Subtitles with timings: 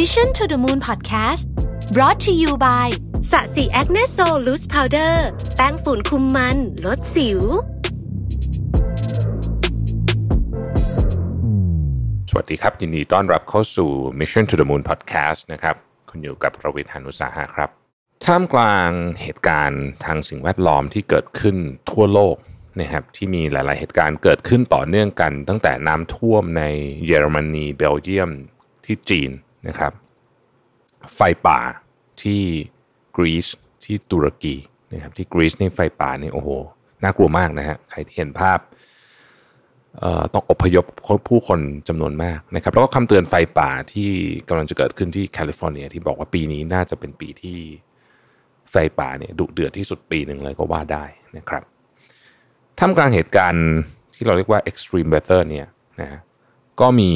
[0.00, 1.44] Mission to the Moon Podcast
[1.96, 2.88] brought to you by
[3.30, 5.26] SASI Acne Sol Loose Powder
[5.56, 7.40] แป้งฝุ่นคุมมัน ลดสิว
[12.30, 15.76] สวัสดีครับ ยินดีต้อนรับเข้าสู่ Mission to the Moon Podcast นะครับ
[16.10, 17.70] คุณอยู่กับผมรวิศ หาญอุตสาหะครับ
[18.24, 18.90] ท่ามกลาง
[19.22, 21.56] เหตุการณ์ทางสิ่งแวดล้อมที่เกิดขึ้น
[21.90, 22.36] ทั่วโลก
[22.80, 26.62] นะครับที่มีหลาย ๆ เหตุการณ์เกิดขึ้นต่อเนื่องกัน ตั้งแต่น้ำท่วมใน
[27.06, 28.30] เยอรมนีเบลเยียม
[28.86, 29.32] ที่จีน
[29.68, 29.92] นะครับ
[31.14, 31.58] ไฟป่า
[32.22, 32.42] ที่
[33.16, 33.46] กรีซ
[33.84, 34.56] ที่ตุรกี
[34.92, 36.48] นะครับที่กรีซนี่ไฟป่านี่โอ้โห
[37.02, 38.58] น่ากลัวมากนะฮะใครที่เห็นภาพ
[40.32, 40.84] ต้องอพยพ
[41.28, 44.10] ผู้คนจำนวนมากนะครับแล้วก็คำเตือนไฟป่าที่
[44.48, 47.58] กำลังจะเกิดขึ้นที่แคลิฟอร์เนีย ที่บอกว่าปีนี้น่าจะเป็นปีที่
[48.70, 51.04] ไฟป่าเนี่ยดุเดือดที่สุดปีหนึ่งเลยก็ว่าได้
[51.36, 51.62] นะครับ
[52.78, 53.66] ท่ามกลางเหตุการณ์
[54.14, 55.66] ที่เราเรียกว่า extreme weather เนี่ย
[56.00, 56.20] นะฮะ
[56.80, 57.12] ก็มี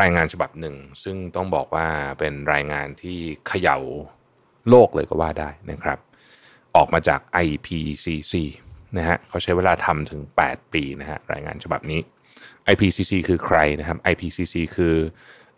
[0.00, 1.86] รายงานฉบับหนึ่ง ซึ่งต้องบอกว่า
[2.18, 3.78] เป็นรายงานที่เขย่า
[4.68, 5.98] โลกเลยก็ว่าได้นะครับ
[6.76, 8.34] ออกมาจาก IPCC
[8.96, 12.00] นะฮะเขาใช้เวลาทำถึง 8 ปีนะฮะรายงานฉบับนี้
[12.72, 14.94] IPCC คือใครนะครับ IPCC คือ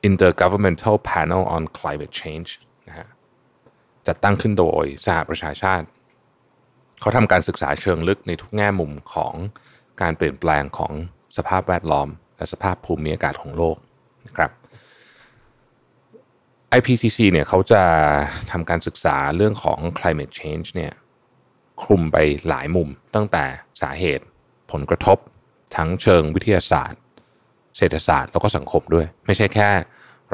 [0.08, 2.50] Intergovernmental Panel on Climate Change
[2.88, 3.06] นะฮะ
[4.06, 5.86] จัดตั้งขึ้นโดยสหประชาชาติ
[7.00, 9.34] เขาทำการศึกษาเชิงลึกในทุกแง่มุมของ
[10.02, 10.92] การเปลี่ยนแปลงของ
[11.36, 13.76] สภาพแวดล้อม และสภาพภูมิอากาศของโลก
[14.26, 14.50] นะครับ
[16.78, 17.82] IPCC เนี่ยเขาจะ
[18.50, 20.92] ทำการศึกษาเรื่องของ climate change เนี่ย
[21.82, 22.16] คลุมไป
[22.48, 23.44] หลายมุมตั้งแต่
[23.82, 24.24] สาเหตุ
[24.72, 25.18] ผลกระทบ
[25.76, 27.00] ทั้งเชิงวิทยาศาสตร์
[27.76, 29.68] เศรษฐศาสตร์แล้วก็สังคมด้วย ไม่ใช่แค่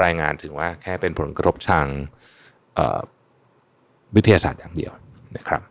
[0.03, 1.87] รายงานถึงว่าแค่เป็นผลกระทบทาง
[4.17, 4.93] วิทยาศาสตร์อย่างเดียว
[5.37, 5.63] นะครับ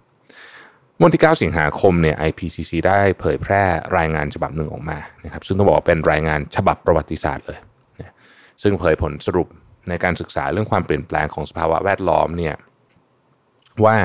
[1.02, 3.64] วันที่ 9 สิงหาคมเนี่ย IPCC ได้เผยแพร่
[3.98, 7.60] รายงานฉบับหนึ่งออกมานะครับซึ่งต้องบอกว่าเป็นรายงานฉบับประวัติศาสตร์เลย
[8.62, 9.48] ซึ่งเผยผลสรุป
[9.90, 12.56] ในการศึกษาเรื่องความเปลี่ยนแปลงของสภาวะแวดล้อมเนี่ย
[13.86, 13.96] ว่า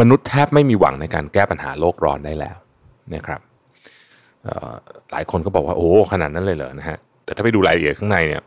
[0.00, 2.56] มนุษย์แทบไม่มีหวังในการแก้ปัญหาโลกร้อนได้แล้ว
[3.14, 3.40] นะครับ
[5.12, 8.42] หลายคนก็บอกว่าโอ้ขนาดนั้นเลยเหรอนะฮะแต่ถ้าไปดูรายละเอียดข้างในเนี่ย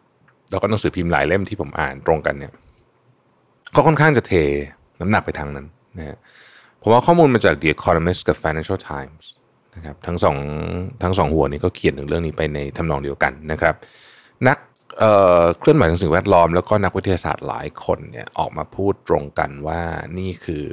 [0.52, 2.52] เราก็หนังสือพิมพ์หลายเล่มที่ผมอ่านตรงกันเนี่ย
[3.76, 4.34] ก็ค่อนข้างจะเท
[5.02, 5.66] น้ำหนักไปทางนั้น
[5.98, 6.18] นะฮะ
[6.82, 9.26] ผมว่าข้อมูลมาจาก The Economist กับ Financial Times
[9.76, 10.38] นะครับทั้งสอง
[11.04, 13.76] ทั้งสองหัวนี้ก็เขียนถึงเรื่องนี้ไปในทำนองเดียวกันนะครับ
[14.48, 14.58] นัก
[15.60, 19.82] เคลื่อนไหวทางสิ่งแวดล้อมแล้วก็นักวิทยาศาสตร์หลายคนเนี่ยออกมาพูดตรงกันว่า
[20.18, 20.66] นี่คือ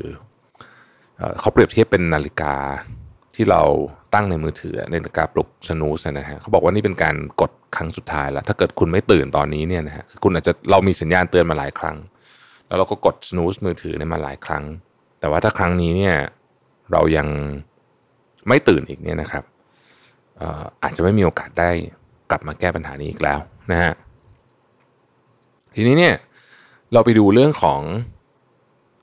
[1.18, 2.54] เเขาเปรียบเทียบเป็นนาฬิกา
[3.34, 3.62] ที่เรา
[4.14, 11.96] ตั้งในมือถือนาฬิกาปลุกสนูสนะฮะเขาบอกว่านี่เป็นการกดครั้งสุดท้ายแล้วถ้าเกิดคุณไม่ตื่นตอนนี้เนี่ยนะฮะคุณอาจจะเรามีสัญญาณเตือนมาหลายครั้ง
[12.66, 14.64] แล้วเราก็กดสนูสมือถือเนี่ยมาหลายครั้ง
[15.20, 16.16] แต่ว่าถ้าครั้งนี้เนี่ย
[16.92, 17.28] เรายัง
[18.48, 19.44] ไม่ตื่นอีกเนี่ยนะครับ
[20.82, 21.70] อาจจะไม่มีโอกาสได้
[22.30, 23.38] กลับมาแก้ปัญหานี้อีกแล้ว
[23.70, 23.92] นะฮะ
[25.76, 26.14] ทีนี้เนี่ย
[26.92, 27.80] เราไปดูเรื่องของ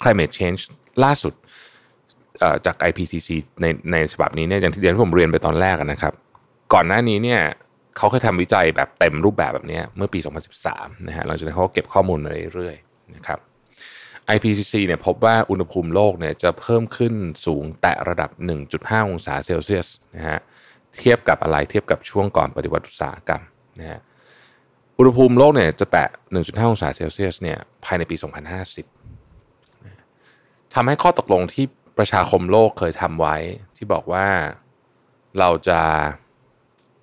[0.01, 0.61] climate change
[1.03, 1.33] ล่าสุด
[2.65, 3.29] จาก IPCC
[3.61, 6.13] ในในฉบับนี้เนี่ยอย่างที่เรียนผมเรียนไปตอนแรกนะครับ
[6.73, 7.41] ก่อนหน้านี้เนี่ย
[7.97, 10.19] เขาเคยทำวิจัยแบบเต็มรูปแบบแบบนี้เมื่อปี
[10.63, 13.39] 2013 นะฮะหลังจากนั้นเขาเก็บข้อมูลมาเรื่อยๆนะครับ
[14.35, 17.13] IPCC เนี่ยพบว่าอุณหภูมิโลกเนี่ยจะเพิ่มขึ้น
[17.45, 18.29] สูงแตะระดับ
[18.69, 20.39] 1.5 องศาเซลเซียสนะฮะ
[20.97, 23.41] เทียบกับอะไรเทียบกับช่วงก่อนปฏิวัติอุตสาหกรรม
[23.79, 23.99] นะฮะ
[24.97, 26.07] อุณหภูมิโลกเนี่ยจะแตะ
[26.37, 28.15] 1.5 องศาเซลเซียสเนี่ยภายในปี
[29.45, 31.65] 2050 ทำให้ข้อตกลงที่
[31.97, 33.35] ประชาคมโลกเคยทำไว้
[33.77, 34.25] ที่บอกว่า
[35.39, 35.79] เราจะ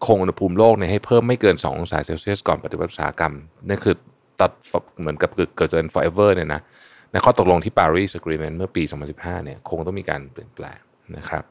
[0.06, 3.34] คงอุณหภูมิโลกเนี่ยให้เพิ่มไม่เกิน 2 องศาเซลเซียสก่อนปฏิวัติอุตสาหกรรม
[3.68, 3.94] นั่นคือ
[4.40, 4.50] ตัด
[4.98, 6.60] เหมือนกับเกิดเกิน forever เนี่ยนะ
[7.12, 8.82] ในข้อตกลงที่ Paris Agreement เมื่อปี
[9.14, 10.78] 2015 เนี่ยคงต้องมีการเปลี่ยนแปลง
[11.16, 11.44] นะครับ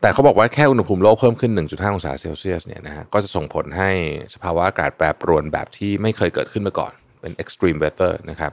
[0.00, 3.90] แต่เขาบอกว่าแค่อุณหภูมิโลกเพิ่มขึ้น 1.5 องศาเซลเซียสเนี่ยนะฮะก็จะส่งผลให้
[4.34, 8.52] สภาวะอากาศแปรปรวนแบบที่ไม่เคยเกิดขึ้นมาก่อน เป็น extreme weather นะครับ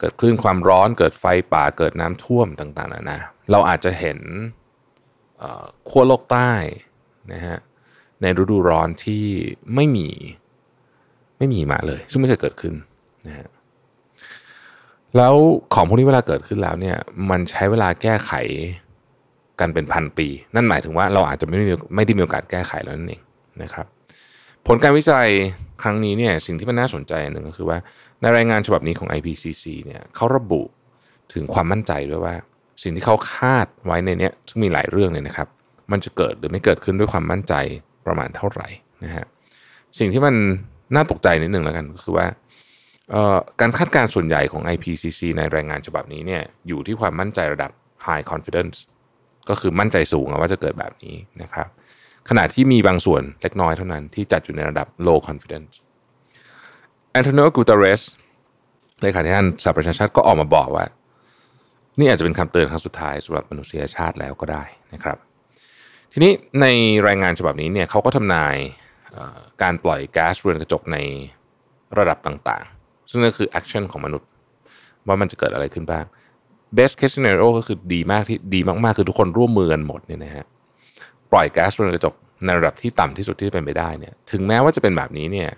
[0.00, 3.18] เกิดคลื่นความร้อนเกิดไฟป่าเกิดน้ำท่วมต่างๆนานา
[3.50, 4.18] เราอาจจะเห็น
[5.88, 6.52] ขั้วโลกใต้
[7.32, 7.58] นะฮะ
[8.22, 9.24] ในฤดูร้อนที่
[9.74, 10.08] ไม่มี
[11.38, 12.74] ไม่มีมาเลย ซึ่งไม่เคยเกิดขึ้น
[13.26, 13.48] นะฮะ
[15.16, 15.34] แล้ว
[15.74, 16.96] ของพวกนี้เวลาเกิดขึ้นแล้วเนี่ย
[17.30, 18.32] มันใช้เวลาแก้ไข
[19.62, 21.64] กันเป็นพันปี นั่นหมายถึงว่าเราอาจจะไม่ได้
[21.96, 23.22] ไม่ได้มีโอกาสแก้ไขแล้วนั่นเอง
[23.62, 23.86] นะครับ
[24.66, 25.28] ผลการวิจัย
[25.82, 27.78] ครั้งนี้เนี่ยสิ่งที่มันน่าสนใจหนึ่งก็คือว่า
[28.20, 30.62] ในรายงานฉบับนี้ของ IPCC เนี่ยเขาระบุ
[31.32, 32.34] ถึงความมั่นใจด้วยว่า
[32.82, 35.48] สิ่งที่เขาคาดไว้ในนี้ซึ่งมีหลายเรื่องเนี่ยนะครับ
[35.92, 37.54] มันจะเกิดหรือไม่เกิดขึ้นด้วยความมั่นใจ
[38.06, 38.68] ประมาณเท่าไหร่
[39.04, 39.26] นะฮะ
[39.98, 40.34] สิ่งที่มัน
[40.94, 42.26] น่าตกใจนิดหนึ่งแล้วกันก็คือว่า
[43.60, 47.70] การคาดการณ์ส่วนใหญ่ของ IPCC ในรายงานฉบับนี้เนี่ยอยู่ที่ความมั่นใจระดับ
[48.06, 48.76] high confidence
[49.48, 51.68] ก็คือมั่นใจสูงว่าจะเกิดแบบนี้นะครับ
[52.28, 55.72] ขณะที่มีบางส่วนเล็กน้อยเท่านั้นที่จัดอยู่ในระดับ low confidence
[57.10, 58.02] แอนโทนิโอกูเตเรส
[59.02, 60.86] เลขาธิการสหประชาชาติก็ออกมาบอกว่า
[61.98, 65.16] นี่อาจจะเป็นคำเตือนครั้งสุดท้ายสำหรับมนุษยชาติแล้วก็ได้นะครับ
[66.12, 66.66] ทีนี้ใน
[67.06, 68.56] รายงานฉบับนี้เนี่ยเขาก็ทำนาย
[69.62, 70.98] การปล่อยก๊าซเรือนกระจกใน
[71.98, 74.28] ระดับต่างๆ ซึ่งนั่นคือแอคชั่นของมนุษย์
[75.06, 76.04] ว่ามันจะเกิดอะไรขึ้นบ้าง
[76.78, 80.44] best case scenario ก็คือดีมากที่ดีมากๆ คือทุกคนร่วมมือกันหมดเนี่ยนะฮะ
[81.32, 82.14] ปล่อยก๊าซเรือนกระจก
[82.44, 85.48] ในระดับที่ต่ำที่สุดที่เป็นไปได้เนี่ยถึงแม้ว่าจะเป็นแบบนี้เนี่ย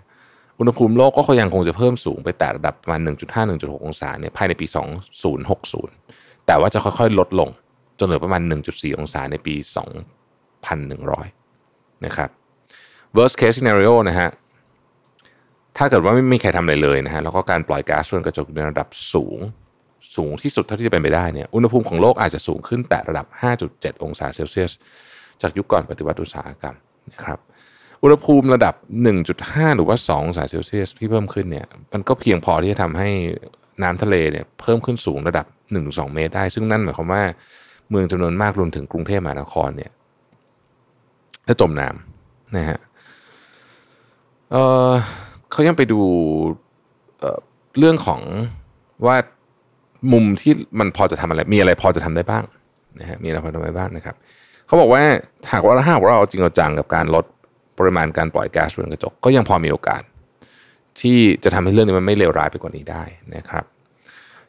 [0.58, 3.00] อุณหภูมิโลกก็ยังคงจะเพิ่มสูงไปแต่ระดับประมาณ
[3.42, 4.66] 1.5-1.6 องศาเนี่ยภายในปี
[5.56, 7.48] 2060 แต่ว่าจะค่อยๆ ลดลง
[7.98, 9.54] จนเหลือประมาณ 1.4 องศาในปี
[11.20, 12.30] 2100 นะครับ
[13.16, 14.28] worst case scenario นะฮะ
[15.76, 19.38] ถ้าเกิดว่าไม่มีใครทำอะไรเลยนะฮะแล้วก็การปล่อยก๊าซเรือนกระจกในระดับสูง
[20.16, 23.26] สูงที่สุดเท่าที่จะเป็นไปได้เนี่ยอุณหภูมิของโลกอาจจะสูงขึ้นแต่ระดับ
[23.64, 24.72] 5.7 องศาเซลเซียส
[25.42, 26.76] จากยุคก่อนปฏิวัติอุตสาหกรรม
[27.12, 27.38] นะครับ
[28.02, 28.74] อุณหภูมิระดับ
[29.26, 33.08] 1.5 หรือว่า 2 องศาเซลเซียสที่เพิ่มขึ้นเนี่ยมันก็เพียงพอที่จะทำให้
[33.82, 35.46] น้ำทะเลเนี่ยเพิ่มขึ้นสูงระดับ
[35.80, 37.22] 1-2 เมตรได้ ซึ่งนั่นหมายความว่า
[37.90, 39.90] เมืองจำนวนมากรวมถึงกรุงเทพมหานครเนี่ย
[41.48, 42.80] จะจมน้ำนะฮะ
[44.52, 44.56] เอ
[44.90, 44.92] อ
[45.52, 46.00] เขายังไปดู
[47.20, 48.20] เเรื่องของ
[49.06, 49.16] ว่า
[50.12, 52.44] มุมที่มันพอจะทำอะไร มีอะไรพอจะทำได้บ้าง
[53.00, 54.16] นะฮะมีอะไรพอทำได้บ้างนะครับ
[54.66, 55.02] เขาบอกว่า
[55.52, 57.24] หากว่าถ้าเราจริงเอาจังกับการลด
[57.78, 60.02] ปริมาณการปล่อยแก๊สเรือนกระจกก็ยังพอมีโอกาส
[61.00, 63.02] ที่จะทำให้เรื่องนี้มันไม่เลวร้ายไปกว่านี้ได้
[63.36, 63.64] นะครับ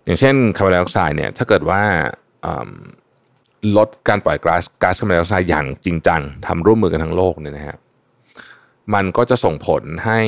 [0.06, 1.82] อย่างเช่นคาร์บอนไดออกไซด์เนี่ยถ้าเกิดว่า
[3.78, 7.78] ลดการปล่อยก๊าซก๊าซคาร์บอนไดออกไซด์อย่างจริงจังทำร่วมมือกันทั้งโลกเนี่ยนะฮะ
[8.94, 10.20] มันก็จะส่งผลให้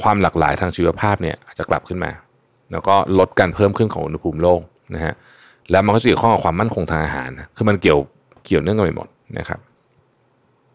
[0.00, 2.10] ความหลากหลายทางชีวภาพเนี่ยอาจจะกลับขึ้นมา
[2.72, 4.60] แล้วก็ลดการเพิ่มขึ้นของอุณหภูมิโลก
[4.94, 5.14] นะฮะ
[5.70, 7.98] แล้วมันก็เกี่ยวข้องกับความมั่นคงทางอาหารคือมันเกี่ยว
[8.44, 9.08] เกี่ยวเนื่องกันไปหมด
[9.38, 9.60] นะครับ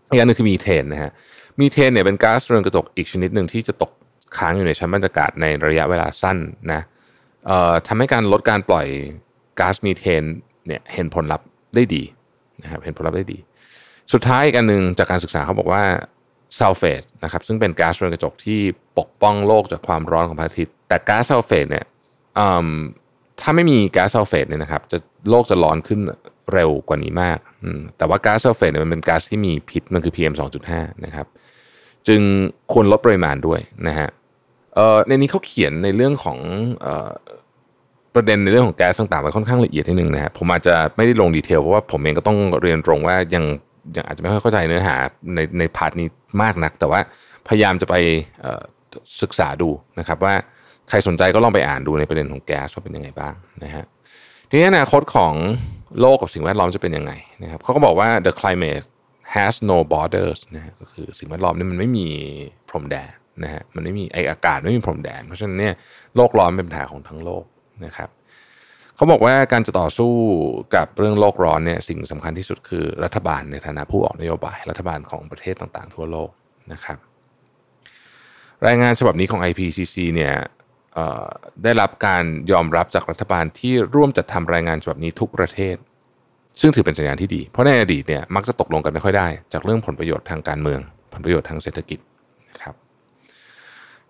[0.10, 1.12] อีกอันนึงคือมีเทนนะฮะ
[1.60, 3.92] มีเทนเนี่ยเป็นก๊าซเรือนกระจกอีกชนิดหนึ่งที่จะตก
[4.38, 6.38] ค้างอยู่ในชั้นบรรยากาศในระยะเวลาสั้น
[6.72, 6.82] นะ
[7.46, 8.88] เอ่อทำให้การลดการปล่อย
[9.60, 10.24] ก๊าซมีเทน
[10.68, 12.04] เนี่ยเห็นผลลัพธ์ได้ดี
[12.62, 13.38] นะครับเห็นผลลัพธ์ได้ดี
[14.14, 15.84] สุดท้ายอีกอันหนึ่งจากการศึกษาเขาบอกว่า
[16.60, 18.60] ซัลเฟตนะครับซึ่งเป็นก๊าซเรือนกระจกที่
[18.98, 21.86] ปกป้องโลกจากความร้อนของพระอาทิตย์ แต่ก๊าซซัลเฟตเนี่ย
[23.42, 24.98] ถ้าไม่มีก๊าซซัลเฟตเนี่ยนะครับจะ
[25.30, 26.00] โลกจะร้อนขึ้น
[26.54, 27.40] เร็วกว่านี้มาก
[27.98, 30.34] แต่ว่าก๊าซซัลเฟตเนี่ยมันเป็นก๊าซที่มีพิษมันคือ PM
[30.68, 31.28] 2.5 นะครับ
[32.08, 32.22] จึง
[32.74, 34.10] ควรลดปริมาณด้วยนะฮะ
[35.08, 36.40] ในนี้เขาเขียนในเรื่องของ
[38.16, 43.44] ประเด็นในเรื่องของแก๊สต่างๆไว้ค่อนข้างละเอียดทีหนึ่งนะฮะผมอาจจะไม่ได้ลง detail เพราะว่าผมเองก็ต้องเรียนตรงว่ายัง
[43.96, 44.96] ยังอาจจะไม่ค่อยเข้าใจเนื้อหา
[45.36, 46.08] ในใน part นี้
[46.42, 47.00] มากนัก แต่ว่า
[47.48, 47.96] พยายามจะไป
[49.22, 49.70] ศึกษาดู
[50.00, 50.34] นะครับว่า
[50.90, 53.34] ใครสนใจก็ลองไปอ่านดูในประเด็นของแก๊สว่าเป็นยังไงบ้าง
[53.64, 53.86] นะฮะ
[54.50, 55.34] ทีนี้อนาคตของ
[56.02, 57.14] โลกกับสิ่งแวดล้อมจะเป็นยังไง
[57.44, 58.86] นะครับเขาก็บอกว่า the climate
[59.36, 62.08] has no borders นะฮะก็คือสิ่งแวดล้อมนี่มันไม่มี
[62.70, 63.12] พรมแดน
[63.44, 65.76] นะฮะมันไม่มีไออากาศไม่มีพรมแดน เพราะฉะนั้นเนี่ย
[66.16, 67.44] โลกร้อนเป็นปัญหาของทั้งโลก
[67.86, 68.10] นะครับ
[68.98, 70.14] เขาบอกว่าการจะต่อสู้
[70.76, 76.30] กับเรื่องโลกร้อนเนี่ยสิ่งสำคัญที่สุดคือรัฐบาลในฐานะผู้ออกนโยบาย รัฐบาลของประเทศต่างๆ ทั่วโลก
[76.74, 76.98] นะครับ
[78.68, 80.34] รายงานฉบับนี้ของ IPCC เนี่ย
[81.64, 85.76] ได้รับการยอมรับจากรัฐบาลที่ร่วมจัดทำรายงานฉบับนี้ทุกประเทศ
[86.62, 90.80] ซึ่งถือเป็นสัญญาณที่ดี เพราะในอดีตเนี่ยมักจะตกลงกันไม่ค่อยได้ จากเรื่องผลประโยชน์ทางการเมือง
[91.14, 92.00] ผลประโยชน์ทางเศรษฐกิจ
[92.50, 92.76] นะครับ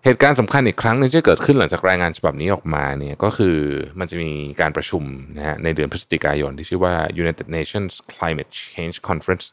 [0.08, 3.56] เหตุการณ์สำคัญอีกครั้งหนึ่งที่เกิดขึ้นหลังจากรายงานฉบับนี้ออกมาเนี่ยก็คือ
[4.00, 5.04] มันจะมีการประชุม
[5.36, 9.44] นะฮะในเดือนพฤศจิกายนที่ชื่อว่า United Nations Climate Change Conference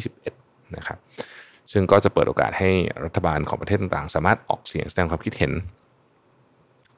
[0.00, 0.98] 2021 นะครับ
[1.72, 2.70] ซึ่งก็จะเปิดโอกาสให้
[3.04, 5.52] รัฐบาลของประเทศต่างๆ สามารถออกเสียงแสดงความคิดเห็น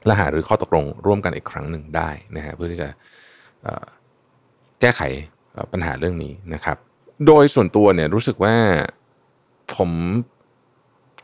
[0.07, 2.89] และหาหรือข้อตกลงร่วมกันอีกครั้งหนึ่งได้นะฮะเพื่อที่จะ
[4.81, 5.01] แก้ไข
[5.73, 6.77] ปัญหาเรื่องนี้นะครับ
[7.27, 8.57] โดยส่วนตัวเนี่ยรู้สึกว่า
[9.77, 9.91] ผม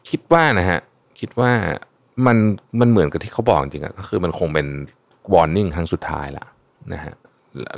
[0.08, 0.80] คิดว่านะฮะ
[1.20, 1.52] คิดว่า
[2.26, 2.36] มัน
[2.80, 4.66] มันเหมือนกับที่เขาบอกจริงๆก็คือมันคงเป็น
[5.32, 6.44] warning ครั้งสุดท้ายละ
[6.92, 7.14] นะฮะ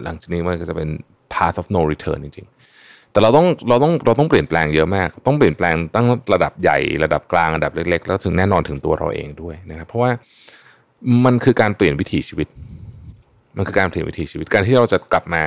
[0.05, 0.89] หลังจากนี้มันก็จะเป็น
[1.35, 10.11] path of no return จริงๆ แต่เราต้องเราต้องเราต้องเปลี่ยนแปลงเยอะมาก ต้องเปลี่ยนแปลงตั้งระดับใหญ่ระดับกลางระดับเล็ก ๆ แล้วถึงแน่นอนถึงตัวเราเองด้วยนะครับเพราะว่า
[11.25, 12.49] มันคือการเปลี่ยนวิถีชีวิต
[13.57, 15.45] มันคือการเปลี่ยนวิถีชีวิตการที่เราจะกลับมา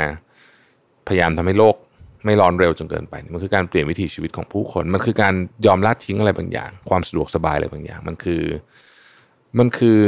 [1.08, 1.76] พยายามทำให้โลก
[2.26, 5.34] ไม่ร้อนเร็วจนเกินไป มันคือการเปลี่ยนวิถีชีวิตของผู้คน มันคือการ
[5.66, 8.42] ยอมละทิ้งอะไรบางอย่าง ความสะดวกสบายอะไรบางอย่าง มันคือ
[9.60, 10.00] มันคือ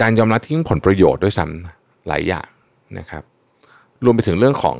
[0.00, 2.48] การยอมละทิ้งผลประโยชน์ด้วยซ้ำหลายอย่าง
[2.98, 3.22] นะครับ
[4.04, 4.76] รวมไปถึงเรื่องของ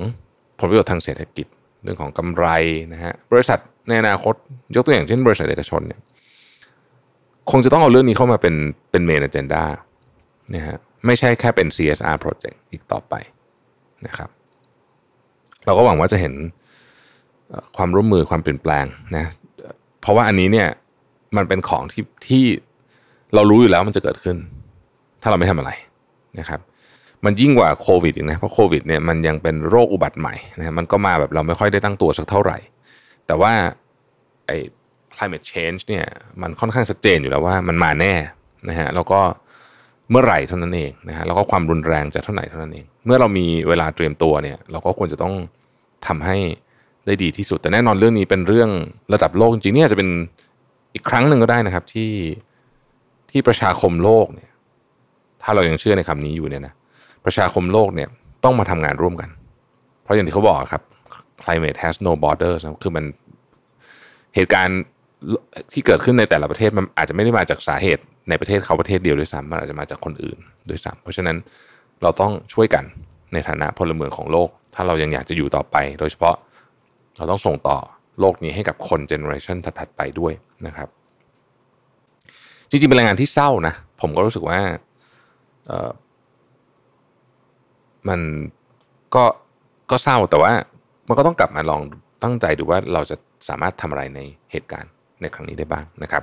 [0.58, 1.46] ผลประโยชน์ทางเศรษฐกิจ
[1.82, 2.46] เรื่องของกำไร
[2.92, 3.58] นะฮะบริษัท
[3.88, 4.34] ในอนาคต
[4.74, 6.00] ยกตัวอย่างเช่น บริษัทเอกชนเนี่ย
[7.50, 8.54] คงจะต้องเอาเรื่องนี้เข้ามาเป็น
[8.90, 9.64] เป็นเมนเจนดา
[10.54, 13.14] นะฮะไม่ใช่แค่เป็น CSR project อีกต่อไป
[14.06, 14.30] นะครับ
[15.64, 16.34] เราก็หวังว่าจะเห็น
[17.76, 19.24] ความร่วมมือความเปลี่ยนแปลงนะ
[20.00, 20.68] เพราะว่าอันนี้เนี่ย
[21.36, 22.44] มันเป็นของที่ที่
[23.34, 24.36] เรารู้อยู่แล้วมันจะเกิดขึ้น
[25.22, 25.70] ถ้าเราไม่ทำอะไร
[26.38, 26.60] นะครับ
[27.24, 32.58] มันยิ่งกว่าโควิดอีกนะเพราะโควิดเนี่ยมันยังเป็นโรคอุบัติใหม่นะมันก็มาแบบเราไม่ค่อยได้ตั้งตัวสักเท่าไหร่
[33.26, 33.52] แต่ว่า
[34.46, 34.56] ไอ้
[35.14, 36.06] climate change เนี่ย
[36.42, 38.14] มันค่อนข้างชัดเจนอยู่แล้วว่ามันมาแน่
[38.68, 39.20] นะฮะแล้วก็
[40.10, 45.34] เมื่อไหร่เท่านั้นเองนะฮะแล้วก็ความรุนแรงจะเท่าไหร่เท่านั้นเอง เมื่อเรามีเวลาเตรียมตัวเนี่ย เราก็ควรจะต้อง
[46.06, 46.36] ทำให้
[47.06, 48.70] ได้ดีที่สุด แต่แน่นอนเรื่องนี้เป็นเรื่อง
[49.12, 50.08] ระดับโลกจริงๆเนี่ยจะเป็น
[50.94, 52.10] อีกครั้งหนึ่งก็ได้นะครับที่
[53.30, 54.50] ที่ประชาคมโลกเนี่ย
[55.42, 56.74] ถ้าเรายังเชื่อในคำนี้อยู่เนี่ยนะ
[57.24, 58.08] ประชาคมโลกเนี่ย
[58.44, 59.30] ต้องมาทำงานร่วมกัน
[60.02, 60.82] เพราะอย่างที่เขาบอกครับ
[61.42, 63.04] climate has no borders นะคือมัน
[64.34, 64.80] เหตุการณ์
[65.72, 71.36] ที่เกิดขึ้นในแต่ละประเทศมันอาจจะไม่ได้มาจากสาเหตุในประเทศเขาประเทศเดียวด้วยซ้ำมันอาจจะมาจากคนอื่นด้วยซ้ำเพราะฉะนั้น
[72.02, 72.84] เราต้องช่วยกัน
[73.32, 76.36] ในฐานะพลเมืองของโลก ถ้าเรายังอยากจะอยู่ต่อไป โดยเฉพาะ
[77.16, 77.78] เราต้องส่งต่อ
[78.20, 80.32] โลกนี้ให้กับคนเจเนอเรชันถัดๆไปด้วย
[80.66, 80.88] นะครับ
[82.68, 84.58] จริงๆเป็นรายงานที่เศร้านะ ผมก็รู้สึกว่า
[88.08, 88.20] มัน
[89.14, 89.24] ก็
[89.90, 90.52] ก็เศร้าแต่ว่า
[91.08, 91.82] มันก็ต้องกลับมาลอง
[92.22, 93.16] ตั้งใจดูว่าเราจะ
[93.48, 94.20] สามารถทำอะไรใน
[94.52, 96.22] เหตุการณ์ในครั้งนี้ได้บ้างนะครับ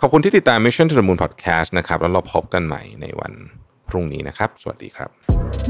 [0.00, 3.32] ขอบคุณที่ติดตาม Mission to the Moon Podcast นะครับ แล้วเราพบกันใหม่ในวัน
[3.94, 5.08] รุ่งนี้นะครับ สวัสดีครับ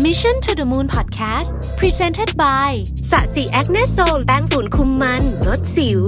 [0.07, 1.50] Mission to the Moon Podcast
[1.81, 2.71] Presented by
[3.11, 6.02] สะสีแอคเนโซลแป้งฝุ่นคุมมันลดสิว